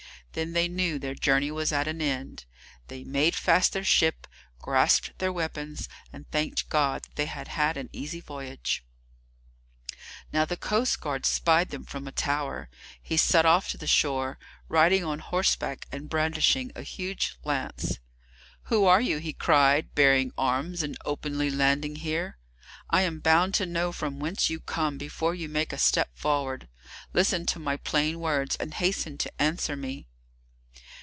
Then 0.33 0.53
they 0.53 0.69
knew 0.69 0.97
their 0.97 1.13
journey 1.13 1.51
was 1.51 1.73
at 1.73 1.89
an 1.89 2.01
end; 2.01 2.45
they 2.87 3.03
made 3.03 3.35
fast 3.35 3.73
their 3.73 3.83
ship, 3.83 4.27
grasped 4.59 5.11
their 5.19 5.33
weapons, 5.33 5.89
and 6.13 6.25
thanked 6.31 6.69
God 6.69 7.03
that 7.03 7.15
they 7.17 7.25
had 7.25 7.49
had 7.49 7.75
an 7.75 7.89
easy 7.91 8.21
voyage. 8.21 8.85
Now 10.31 10.45
the 10.45 10.55
coastguard 10.55 11.25
spied 11.25 11.71
them 11.71 11.83
from 11.83 12.07
a 12.07 12.13
tower. 12.13 12.69
He 13.01 13.17
set 13.17 13.45
off 13.45 13.67
to 13.71 13.77
the 13.77 13.87
shore, 13.87 14.39
riding 14.69 15.03
on 15.03 15.19
horseback, 15.19 15.85
and 15.91 16.07
brandishing 16.09 16.71
a 16.77 16.81
huge 16.83 17.35
lance. 17.43 17.99
"Who 18.67 18.85
are 18.85 19.01
you," 19.01 19.17
he 19.17 19.33
cried, 19.33 19.93
"bearing 19.95 20.31
arms 20.37 20.81
and 20.81 20.97
openly 21.03 21.49
landing 21.49 21.97
here? 21.97 22.37
I 22.89 23.01
am 23.01 23.19
bound 23.19 23.53
to 23.55 23.65
know 23.65 23.91
from 23.91 24.17
whence 24.17 24.49
you 24.49 24.61
come 24.61 24.97
before 24.97 25.35
you 25.35 25.49
make 25.49 25.73
a 25.73 25.77
step 25.77 26.09
forward. 26.17 26.69
Listen 27.11 27.45
to 27.47 27.59
my 27.59 27.75
plain 27.75 28.21
words, 28.21 28.55
and 28.55 28.73
hasten 28.75 29.17
to 29.17 29.31
answer 29.41 29.75
me." 29.75 30.07